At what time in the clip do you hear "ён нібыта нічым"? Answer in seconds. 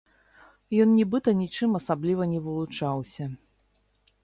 0.85-1.77